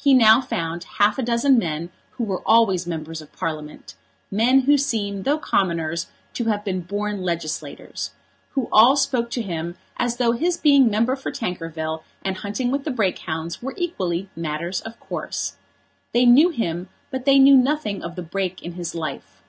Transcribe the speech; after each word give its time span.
He 0.00 0.14
now 0.14 0.40
found 0.40 0.82
half 0.98 1.16
a 1.16 1.22
dozen 1.22 1.56
men 1.56 1.90
who 2.16 2.24
were 2.24 2.42
always 2.44 2.88
members 2.88 3.22
of 3.22 3.30
Parliament, 3.32 3.94
men 4.28 4.62
who 4.62 4.76
seem, 4.76 5.22
though 5.22 5.38
commoners, 5.38 6.08
to 6.34 6.46
have 6.46 6.64
been 6.64 6.80
born 6.80 7.22
legislators, 7.22 8.10
who 8.54 8.68
all 8.72 8.96
spoke 8.96 9.30
to 9.30 9.42
him 9.42 9.76
as 9.96 10.16
though 10.16 10.32
his 10.32 10.56
being 10.56 10.90
member 10.90 11.14
for 11.14 11.30
Tankerville 11.30 12.02
and 12.24 12.38
hunting 12.38 12.72
with 12.72 12.82
the 12.82 12.90
Brake 12.90 13.20
hounds 13.20 13.62
were 13.62 13.74
equally 13.76 14.28
matters 14.34 14.80
of 14.80 14.98
course. 14.98 15.54
They 16.10 16.26
knew 16.26 16.48
him, 16.50 16.88
but 17.12 17.24
they 17.24 17.38
knew 17.38 17.54
nothing 17.56 18.02
of 18.02 18.16
the 18.16 18.22
break 18.22 18.62
in 18.64 18.72
his 18.72 18.96
life. 18.96 19.40